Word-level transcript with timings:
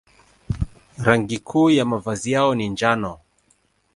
Rangi 1.03 1.39
kuu 1.39 1.69
ya 1.69 1.85
mavazi 1.85 2.31
yao 2.31 2.55
ni 2.55 2.69
njano. 2.69 3.19